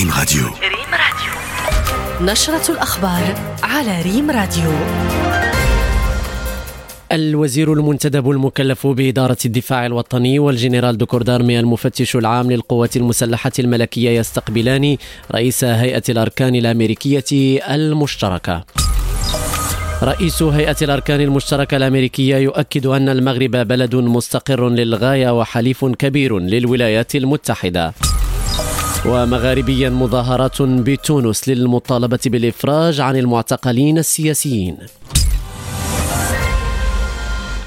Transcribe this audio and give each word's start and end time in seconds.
ريم 0.00 0.10
راديو. 0.18 0.42
ريم 0.44 0.92
راديو. 0.92 2.32
نشرة 2.32 2.72
الأخبار 2.72 3.34
على 3.62 4.02
ريم 4.02 4.30
راديو. 4.30 4.72
الوزير 7.12 7.72
المنتدب 7.72 8.30
المكلف 8.30 8.86
بإدارة 8.86 9.36
الدفاع 9.44 9.86
الوطني 9.86 10.38
والجنرال 10.38 10.98
de 10.98 11.07
corps 11.07 11.29
d'armée 11.29 11.60
المفتش 11.60 12.16
العام 12.16 12.50
للقوات 12.50 12.96
المسلحة 12.96 13.52
الملكية 13.58 14.10
يستقبلان 14.10 14.96
رئيس 15.32 15.64
هيئة 15.64 16.02
الأركان 16.08 16.54
الأمريكية 16.54 17.60
المشتركة. 17.74 18.64
رئيس 20.02 20.42
هيئة 20.42 20.76
الأركان 20.82 21.20
المشتركة 21.20 21.76
الأمريكية 21.76 22.36
يؤكد 22.36 22.86
أن 22.86 23.08
المغرب 23.08 23.50
بلد 23.50 23.94
مستقر 23.94 24.68
للغاية 24.68 25.38
وحليف 25.38 25.84
كبير 25.84 26.38
للولايات 26.38 27.14
المتحدة. 27.14 27.92
ومغاربيا 29.06 29.90
مظاهرات 29.90 30.62
بتونس 30.62 31.48
للمطالبة 31.48 32.18
بالإفراج 32.26 33.00
عن 33.00 33.16
المعتقلين 33.16 33.98
السياسيين. 33.98 34.76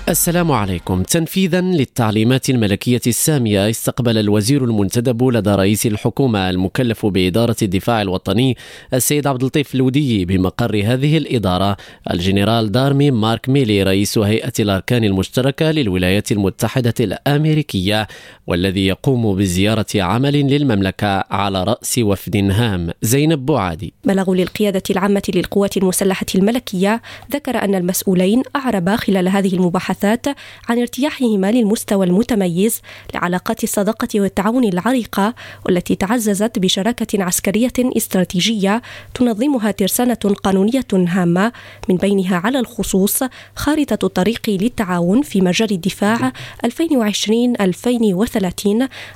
السلام 0.09 0.52
عليكم. 0.52 1.03
تنفيذا 1.03 1.62
للتعليمات 1.62 2.49
الملكية 2.49 3.02
السامية 3.07 3.70
استقبل 3.70 4.17
الوزير 4.17 4.63
المنتدب 4.63 5.23
لدى 5.23 5.49
رئيس 5.49 5.85
الحكومة 5.85 6.49
المكلف 6.49 7.05
بإدارة 7.05 7.55
الدفاع 7.61 8.02
الوطني 8.02 8.58
السيد 8.94 9.27
عبد 9.27 9.41
اللطيف 9.41 9.75
الودي 9.75 10.25
بمقر 10.25 10.81
هذه 10.85 11.17
الإدارة 11.17 11.77
الجنرال 12.11 12.71
دارمي 12.71 13.11
مارك 13.11 13.49
ميلي 13.49 13.84
رئيس 13.84 14.17
هيئة 14.17 14.53
الأركان 14.59 15.03
المشتركة 15.03 15.71
للولايات 15.71 16.31
المتحدة 16.31 16.94
الأمريكية 16.99 18.08
والذي 18.47 18.88
يقوم 18.88 19.35
بزيارة 19.35 19.85
عمل 19.95 20.33
للمملكة 20.33 21.23
على 21.31 21.63
رأس 21.63 21.97
وفد 21.97 22.35
هام. 22.52 22.89
زينب 23.02 23.45
بوعادي. 23.45 23.94
بلغوا 24.05 24.35
للقيادة 24.35 24.83
العامة 24.89 25.23
للقوات 25.35 25.77
المسلحة 25.77 26.25
الملكية 26.36 27.02
ذكر 27.31 27.58
أن 27.64 27.75
المسؤولين 27.75 28.44
أعربا 28.55 28.95
خلال 28.95 29.27
هذه 29.27 29.53
المباحثات 29.53 29.92
المباحثات 29.94 30.27
عن 30.69 30.80
ارتياحهما 30.80 31.52
للمستوى 31.52 32.05
المتميز 32.05 32.81
لعلاقات 33.13 33.63
الصداقة 33.63 34.08
والتعاون 34.16 34.63
العريقة 34.63 35.33
والتي 35.66 35.95
تعززت 35.95 36.59
بشراكة 36.59 37.23
عسكرية 37.23 37.73
استراتيجية 37.80 38.81
تنظمها 39.14 39.71
ترسانة 39.71 40.14
قانونية 40.44 40.86
هامة 40.94 41.52
من 41.89 41.95
بينها 41.95 42.38
على 42.38 42.59
الخصوص 42.59 43.23
خارطة 43.55 44.05
الطريق 44.05 44.41
للتعاون 44.49 45.21
في 45.21 45.41
مجال 45.41 45.71
الدفاع 45.71 46.31
2020-2030 46.66 46.69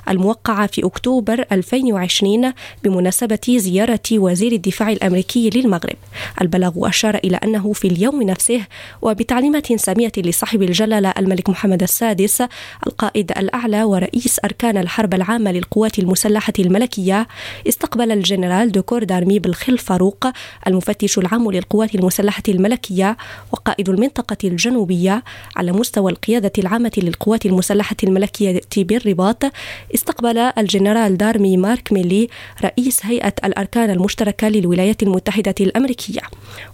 الموقعة 0.08 0.66
في 0.66 0.84
أكتوبر 0.84 1.44
2020 1.52 2.52
بمناسبة 2.84 3.38
زيارة 3.48 4.00
وزير 4.12 4.52
الدفاع 4.52 4.92
الأمريكي 4.92 5.50
للمغرب. 5.50 5.96
البلاغ 6.40 6.72
أشار 6.88 7.14
إلى 7.24 7.36
أنه 7.36 7.72
في 7.72 7.88
اليوم 7.88 8.22
نفسه 8.22 8.60
وبتعليمات 9.02 9.72
سامية 9.72 10.12
لصاحب 10.16 10.62
الجلالة 10.68 11.14
الملك 11.18 11.50
محمد 11.50 11.82
السادس 11.82 12.42
القائد 12.86 13.32
الأعلى 13.32 13.82
ورئيس 13.82 14.40
أركان 14.44 14.76
الحرب 14.76 15.14
العامة 15.14 15.52
للقوات 15.52 15.98
المسلحة 15.98 16.52
الملكية 16.58 17.28
استقبل 17.68 18.12
الجنرال 18.12 18.72
دوكور 18.72 19.04
دارمي 19.04 19.38
بالخل 19.38 19.78
فاروق 19.78 20.26
المفتش 20.66 21.18
العام 21.18 21.50
للقوات 21.50 21.94
المسلحة 21.94 22.42
الملكية 22.48 23.16
وقائد 23.52 23.88
المنطقة 23.88 24.36
الجنوبية 24.44 25.24
على 25.56 25.72
مستوى 25.72 26.12
القيادة 26.12 26.52
العامة 26.58 26.92
للقوات 26.96 27.46
المسلحة 27.46 27.96
الملكية 28.04 28.60
بالرباط. 28.76 29.44
استقبل 29.94 30.38
الجنرال 30.38 31.16
دارمي 31.16 31.56
مارك 31.56 31.92
ميلي 31.92 32.28
رئيس 32.64 33.06
هيئة 33.06 33.34
الأركان 33.44 33.90
المشتركة 33.90 34.48
للولايات 34.48 35.02
المتحدة 35.02 35.54
الأمريكية. 35.60 36.20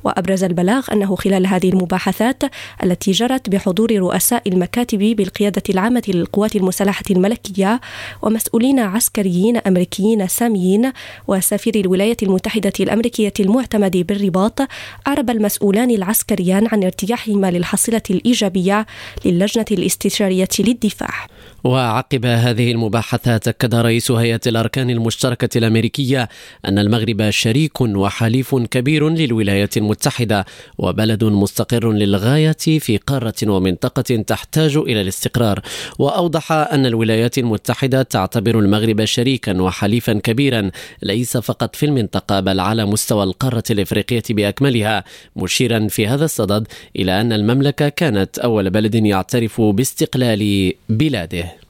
وأبرز 0.05 0.45
البلاغ 0.45 0.87
أنه 0.93 1.17
خلال 1.17 1.47
هذه 1.47 1.69
المباحثات 1.69 2.43
التي 2.83 3.11
جرت 3.11 3.51
بحضور 3.51 3.84
حضور 3.85 3.99
رؤساء 3.99 4.49
المكاتب 4.49 4.99
بالقيادة 4.99 5.63
العامة 5.71 6.03
للقوات 6.09 6.57
المسلحة 6.57 7.05
الملكية 7.11 7.81
ومسؤولين 8.23 8.79
عسكريين 8.79 9.57
أمريكيين 9.57 10.29
ساميين 10.29 10.93
وسفير 11.29 11.75
الولايات 11.75 12.23
المتحدة 12.23 12.73
الأمريكية 12.81 13.33
المعتمد 13.41 13.97
بالرباط 13.97 14.61
أعرب 15.07 15.31
المسؤولان 15.31 15.91
العسكريان 15.91 16.67
عن 16.73 16.85
ارتياحهما 16.85 17.51
للحصيلة 17.51 18.03
الإيجابية 18.11 18.87
للجنة 19.25 19.65
الاستشارية 19.71 20.49
للدفاع. 20.59 21.27
وعقب 21.65 22.27
هذه 22.27 22.73
المباحثات 22.73 23.49
أكد 23.49 23.75
رئيس 23.75 24.11
هيئة 24.11 24.41
الأركان 24.47 24.91
المشتركة 24.91 25.59
الأمريكية 25.59 26.29
أن 26.69 26.79
المغرب 26.79 27.31
شريك 27.31 27.81
وحليف 27.81 28.55
كبير 28.55 29.09
للولايات 29.09 29.77
المتحدة 29.77 30.45
وبلد 30.79 31.25
مستقر 31.25 31.93
للغاية 31.93 32.57
في 32.79 32.97
قارة 32.97 33.35
ومنطقة 33.75 34.23
تحتاج 34.23 34.77
إلى 34.77 35.01
الاستقرار. 35.01 35.61
وأوضح 35.99 36.53
أن 36.53 36.87
الولايات 36.87 37.39
المتحدة 37.39 38.03
تعتبر 38.03 38.59
المغرب 38.59 39.05
شريكا 39.05 39.63
وحليفا 39.63 40.13
كبيرا 40.13 40.71
ليس 41.03 41.37
فقط 41.37 41.77
في 41.77 41.87
المنطقة 41.87 42.41
بل 42.41 42.61
على 42.61 42.85
مستوى 42.85 43.25
القارة 43.25 43.65
الإفريقية 43.71 44.23
بأكملها. 44.31 45.05
مشيرا 45.37 45.89
في 45.89 46.07
هذا 46.07 46.25
الصدد 46.25 46.69
إلى 46.97 47.21
أن 47.21 47.33
المملكة 47.33 47.89
كانت 47.89 48.39
أول 48.39 48.71
بلد 48.71 48.95
يعترف 48.95 49.61
باستقلال 49.61 50.73
بلاده. 50.89 51.64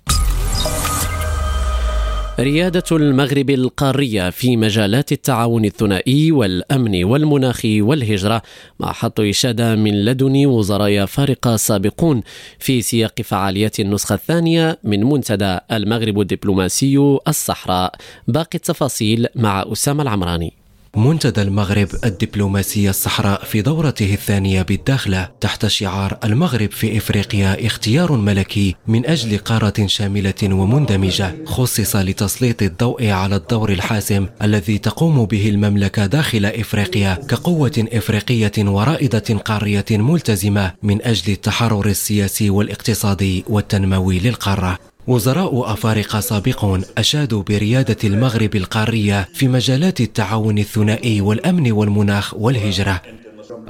ريادة 2.41 2.83
المغرب 2.93 3.51
القارية 3.51 4.31
في 4.31 4.57
مجالات 4.57 5.13
التعاون 5.13 5.65
الثنائي 5.65 6.33
والأمن 6.33 7.05
والمناخ 7.05 7.61
والهجرة 7.65 8.43
مع 8.81 8.93
حط 8.93 9.21
إشادة 9.21 9.75
من 9.75 10.05
لدن 10.05 10.47
وزراء 10.47 11.07
فارقة 11.07 11.57
سابقون 11.57 12.23
في 12.59 12.83
سياق 12.83 13.23
فعاليات 13.23 13.81
النسخة 13.81 14.15
الثانية 14.15 14.79
من 14.85 15.05
منتدى 15.05 15.59
المغرب 15.73 16.21
الدبلوماسي 16.21 17.19
الصحراء. 17.29 17.95
باقي 18.29 18.55
التفاصيل 18.55 19.27
مع 19.37 19.65
أسامة 19.73 20.03
العمراني. 20.03 20.64
منتدى 20.97 21.43
المغرب 21.43 21.89
الدبلوماسية 22.05 22.91
الصحراء 22.91 23.45
في 23.45 23.63
دورته 23.63 24.15
الثانية 24.15 24.63
بالداخلة 24.63 25.29
تحت 25.41 25.67
شعار 25.67 26.19
المغرب 26.25 26.71
في 26.71 26.99
إفريقيا 26.99 27.67
اختيار 27.67 28.13
ملكي 28.13 28.75
من 28.87 29.07
أجل 29.07 29.39
قارة 29.39 29.87
شاملة 29.87 30.35
ومندمجة 30.43 31.35
خصص 31.47 31.97
لتسليط 31.97 32.63
الضوء 32.63 33.07
على 33.11 33.37
الدور 33.37 33.73
الحاسم 33.73 34.27
الذي 34.43 34.79
تقوم 34.79 35.25
به 35.25 35.49
المملكة 35.49 36.07
داخل 36.07 36.47
إفريقيا 36.47 37.15
كقوة 37.15 37.85
إفريقية 37.93 38.53
ورائدة 38.59 39.39
قارية 39.45 39.85
ملتزمة 39.91 40.73
من 40.83 41.03
أجل 41.03 41.33
التحرر 41.33 41.87
السياسي 41.87 42.51
والاقتصادي 42.51 43.45
والتنموي 43.49 44.19
للقارة. 44.19 44.94
وزراء 45.07 45.73
أفارقة 45.73 46.21
سابقون 46.21 46.83
أشادوا 46.99 47.43
بريادة 47.43 47.97
المغرب 48.05 48.57
القارية 48.57 49.29
في 49.35 49.49
مجالات 49.49 50.01
التعاون 50.01 50.59
الثنائي 50.59 51.21
والأمن 51.21 51.73
والمناخ 51.73 52.35
والهجرة. 52.35 53.03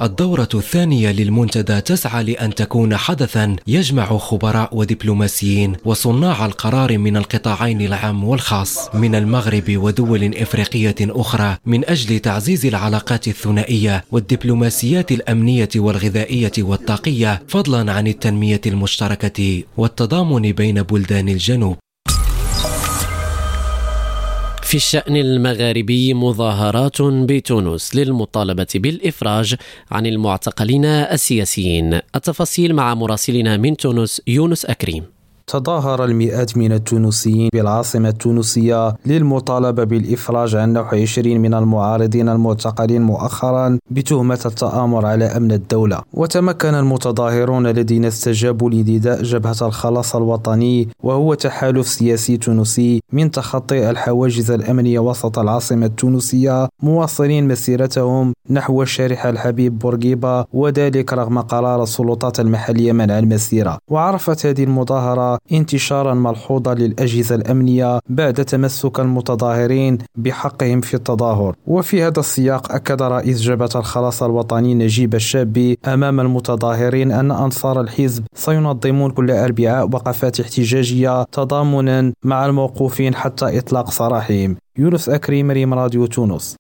الدورة 0.03 0.49
الثانية 0.55 1.11
للمنتدى 1.13 1.81
تسعى 1.81 2.25
لأن 2.25 2.55
تكون 2.55 2.97
حدثا 2.97 3.57
يجمع 3.67 4.19
خبراء 4.19 4.77
ودبلوماسيين 4.77 5.77
وصناع 5.85 6.47
القرار 6.47 6.99
من 6.99 7.17
القطاعين 7.17 7.81
العام 7.81 8.25
والخاص 8.25 8.95
من 8.95 9.15
المغرب 9.15 9.65
ودول 9.69 10.35
إفريقية 10.35 10.95
أخرى 11.01 11.57
من 11.67 11.85
أجل 11.85 12.19
تعزيز 12.19 12.67
العلاقات 12.67 13.29
الثنائية 13.29 14.05
والدبلوماسيات 14.13 15.13
الأمنية 15.13 15.69
والغذائية 15.77 16.53
والطاقية 16.59 17.43
فضلا 17.49 17.93
عن 17.93 18.07
التنمية 18.07 18.61
المشتركة 18.67 19.63
والتضامن 19.77 20.53
بين 20.53 20.83
بلدان 20.83 21.29
الجنوب. 21.29 21.84
في 24.75 24.79
الشأن 24.79 25.17
المغاربي 25.17 26.15
مظاهرات 26.15 27.03
بتونس 27.03 27.97
للمطالبة 27.97 28.67
بالإفراج 28.75 29.55
عن 29.91 30.07
المعتقلين 30.07 30.85
السياسيين. 30.85 31.95
التفاصيل 31.95 32.75
مع 32.75 32.95
مراسلنا 32.95 33.57
من 33.57 33.77
تونس 33.77 34.23
يونس 34.27 34.65
أكريم 34.65 35.14
تظاهر 35.47 36.05
المئات 36.05 36.57
من 36.57 36.73
التونسيين 36.73 37.49
بالعاصمة 37.53 38.09
التونسية 38.09 38.95
للمطالبة 39.07 39.85
بالإفراج 39.85 40.57
عن 40.57 40.73
نحو 40.73 40.97
20 40.97 41.41
من 41.41 41.55
المعارضين 41.55 42.29
المعتقلين 42.29 43.03
مؤخرا 43.03 43.79
بتهمة 43.91 44.41
التآمر 44.47 45.07
على 45.07 45.25
أمن 45.25 45.53
الدولة. 45.53 46.01
وتمكن 46.13 46.75
المتظاهرون 46.75 47.67
الذين 47.67 48.05
استجابوا 48.05 48.71
لنداء 48.71 49.23
جبهة 49.23 49.57
الخلاص 49.63 50.17
الوطني 50.17 50.89
وهو 51.03 51.35
تحالف 51.35 51.87
سياسي 51.89 52.37
تونسي 52.37 53.03
من 53.13 53.31
تخطي 53.31 53.91
الحواجز 53.91 54.51
الأمنية 54.51 54.99
وسط 54.99 55.39
العاصمة 55.39 55.87
التونسية 55.87 56.69
مواصلين 56.83 57.49
مسيرتهم 57.49 58.33
نحو 58.51 58.83
الشارع 58.83 59.31
الحبيب 59.31 59.79
بورقيبة 59.79 60.45
وذلك 60.53 61.13
رغم 61.13 61.39
قرار 61.41 61.83
السلطات 61.83 62.41
المحلية 62.41 62.93
منع 62.93 63.19
المسيرة. 63.19 63.79
وعرفت 63.91 64.47
هذه 64.47 64.65
المظاهرة 64.65 65.34
انتشارا 65.53 66.15
ملحوظا 66.15 66.75
للأجهزة 66.75 67.35
الأمنية 67.35 67.99
بعد 68.09 68.35
تمسك 68.35 69.01
المتظاهرين 69.01 69.99
بحقهم 70.17 70.81
في 70.81 70.95
التظاهر. 70.95 71.57
وفي 71.67 72.03
هذا 72.03 72.21
السياق 72.21 72.73
أكد 72.73 73.03
رئيس 73.03 73.41
جبهة 73.41 73.71
الخلاص 73.77 74.23
الوطني 74.23 74.75
نجيب 74.75 75.15
الشابي 75.15 75.79
أمام 75.87 76.21
المتظاهرين 76.21 77.13
أن 77.13 77.31
أنصار 77.31 77.81
الحزب 77.81 78.25
سينظمون 78.35 79.11
كل 79.11 79.31
أربعاء 79.31 79.85
وقفات 79.85 80.41
احتجاجية 80.41 81.25
تضامنا 81.33 82.13
مع 82.25 82.47
الموقوفين 82.47 83.15
حتى 83.15 83.59
إطلاق 83.59 83.91
سراحهم. 83.91 84.57
يونس 84.79 85.09
أكريم 85.09 85.51
ريم 85.51 85.75
راديو 85.75 86.07
تونس. 86.07 86.57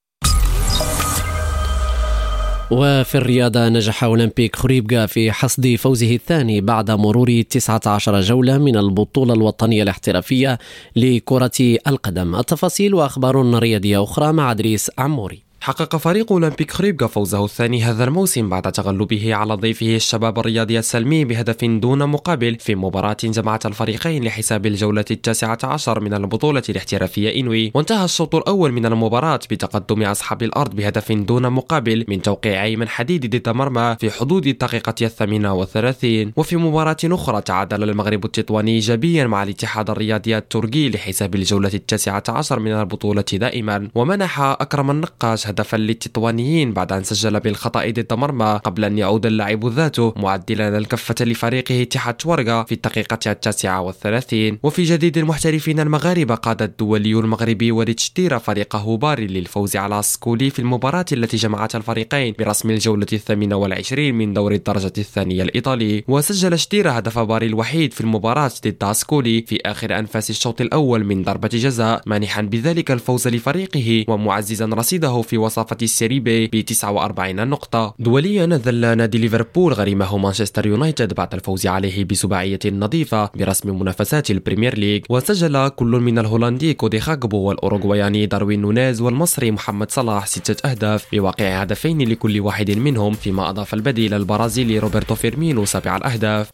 وفي 2.77 3.15
الرياضة 3.15 3.69
نجح 3.69 4.05
أولمبيك 4.05 4.57
خريبكا 4.57 5.07
في 5.07 5.33
حصد 5.33 5.75
فوزه 5.79 6.15
الثاني 6.15 6.61
بعد 6.61 6.91
مرور 6.91 7.43
19 7.43 8.21
جولة 8.21 8.59
من 8.59 8.77
البطولة 8.77 9.35
الوطنية 9.35 9.83
الاحترافية 9.83 10.59
لكرة 10.97 11.79
القدم. 11.87 12.35
التفاصيل 12.35 12.95
وأخبار 12.95 13.59
رياضية 13.59 14.03
أخرى 14.03 14.33
مع 14.33 14.53
دريس 14.53 14.91
عموري. 14.99 15.43
حقق 15.65 15.97
فريق 15.97 16.33
أولمبيك 16.33 16.71
خريبكا 16.71 17.07
فوزه 17.07 17.45
الثاني 17.45 17.83
هذا 17.83 18.05
الموسم 18.05 18.49
بعد 18.49 18.73
تغلبه 18.73 19.35
على 19.35 19.55
ضيفه 19.55 19.97
الشباب 19.97 20.39
الرياضي 20.39 20.79
السلمي 20.79 21.25
بهدف 21.25 21.65
دون 21.65 22.09
مقابل 22.09 22.57
في 22.59 22.75
مباراة 22.75 23.17
جمعت 23.25 23.67
الفريقين 23.67 24.25
لحساب 24.25 24.67
الجولة 24.67 25.05
التاسعة 25.11 25.59
عشر 25.65 26.01
من 26.01 26.15
البطولة 26.15 26.63
الاحترافية 26.69 27.41
إنوي. 27.41 27.73
وانتهى 27.75 28.05
الشوط 28.05 28.35
الأول 28.35 28.73
من 28.73 28.87
المباراة 28.87 29.41
بتقدم 29.51 30.03
أصحاب 30.03 30.43
الأرض 30.43 30.77
بهدف 30.77 31.13
دون 31.13 31.51
مقابل 31.51 32.05
من 32.09 32.23
توقيع 32.23 32.65
أيمن 32.65 32.89
حديد 32.89 33.37
ضد 33.37 33.49
مرمى 33.49 33.97
في 34.01 34.11
حدود 34.11 34.47
الدقيقة 34.47 34.95
الثامنة 35.03 35.55
والثلاثين. 35.55 36.33
وفي 36.37 36.57
مباراة 36.57 36.97
أخرى 37.05 37.41
تعادل 37.41 37.83
المغرب 37.83 38.25
التطواني 38.25 38.71
إيجابيا 38.71 39.27
مع 39.27 39.43
الاتحاد 39.43 39.91
الرياضي 39.91 40.37
التركي 40.37 40.91
لحساب 40.91 41.35
الجولة 41.35 41.71
التاسعة 41.75 42.25
عشر 42.29 42.59
من 42.59 42.73
البطولة 42.73 43.25
دائما. 43.33 43.89
ومنح 43.95 44.41
أكرم 44.41 44.91
النقاش 44.91 45.54
هدفا 45.55 45.77
للتطوانيين 45.77 46.73
بعد 46.73 46.93
أن 46.93 47.05
سجل 47.05 47.41
بالخطأ 47.41 47.91
ضد 47.91 48.13
مرمى 48.13 48.61
قبل 48.65 48.85
أن 48.85 48.99
يعود 48.99 49.27
اللاعب 49.27 49.67
ذاته 49.67 50.13
معدلا 50.17 50.79
الكفة 50.79 51.25
لفريقه 51.25 51.83
اتحاد 51.83 52.21
شورغا 52.21 52.63
في 52.63 52.73
الدقيقة 52.73 53.19
التاسعة 53.27 53.81
والثلاثين. 53.81 54.59
وفي 54.63 54.83
جديد 54.83 55.19
المحترفين 55.19 55.81
المغاربة 55.81 56.35
قاد 56.35 56.63
الدولي 56.63 57.13
المغربي 57.13 57.73
وليد 57.73 58.01
شديرا 58.01 58.39
فريقه 58.39 58.97
باري 58.97 59.27
للفوز 59.27 59.77
على 59.77 60.03
أسكولي 60.03 60.51
في 60.51 60.59
المباراة 60.59 61.05
التي 61.13 61.37
جمعت 61.37 61.77
الفريقين 61.77 62.35
برسم 62.39 62.71
الجولة 62.71 63.07
الثامنة 63.13 63.57
والعشرين 63.57 64.15
من 64.15 64.33
دور 64.33 64.53
الدرجة 64.53 64.93
الثانية 64.99 65.43
الإيطالي. 65.43 66.05
وسجل 66.09 66.59
شديرا 66.59 66.99
هدف 66.99 67.19
باري 67.19 67.47
الوحيد 67.47 67.93
في 67.93 68.01
المباراة 68.01 68.51
ضد 68.67 68.93
أسكولي 68.93 69.43
في 69.43 69.59
آخر 69.67 69.99
أنفاس 69.99 70.31
الشوط 70.31 70.61
الأول 70.61 71.05
من 71.05 71.23
ضربة 71.23 71.49
جزاء 71.49 72.03
مانحا 72.07 72.43
بذلك 72.43 72.91
الفوز 72.91 73.29
لفريقه 73.29 74.05
ومعززا 74.09 74.67
رصيده 74.67 75.23
في 75.23 75.34
وصافة 75.39 75.77
السيري 75.83 76.21
بي 76.21 76.47
ب 76.47 76.61
49 76.61 77.49
نقطة. 77.49 77.95
دوليا 77.99 78.47
أذل 78.47 78.97
نادي 78.97 79.19
ليفربول 79.19 79.73
غريمه 79.73 80.19
مانشستر 80.19 80.67
يونايتد 80.67 81.15
بعد 81.15 81.35
الفوز 81.35 81.67
عليه 81.67 82.05
بسباعية 82.05 82.59
نظيفة 82.67 83.31
برسم 83.35 83.81
منافسات 83.81 84.31
البريمير 84.31 84.79
ليج 84.79 85.05
وسجل 85.11 85.69
كل 85.69 85.87
من 85.87 86.19
الهولندي 86.19 86.75
كودي 86.75 87.01
خاكبو 87.01 87.37
والأوروغواياني 87.37 88.27
داروين 88.27 88.61
نونيز 88.61 89.01
والمصري 89.01 89.51
محمد 89.51 89.91
صلاح 89.91 90.27
ستة 90.27 90.71
أهداف 90.71 91.07
بواقع 91.13 91.61
هدفين 91.61 92.09
لكل 92.09 92.41
واحد 92.41 92.71
منهم 92.71 93.13
فيما 93.13 93.51
أضاف 93.51 93.75
البديل 93.75 94.15
البرازيلي 94.15 94.79
روبرتو 94.79 95.15
فيرمينو 95.15 95.65
سابع 95.65 95.97
الأهداف. 95.97 96.51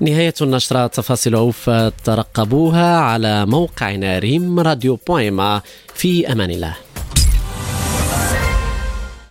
نهاية 0.00 0.34
النشرة 0.42 0.86
تفاصيل 0.86 1.34
أوف 1.34 1.70
ترقبوها 2.04 2.98
على 2.98 3.46
موقعنا 3.46 4.18
ريم 4.18 4.60
راديو 4.60 4.98
point 5.06 5.41
ma. 5.41 5.62
في 5.94 6.32
أمان 6.32 6.50
الله. 6.50 6.76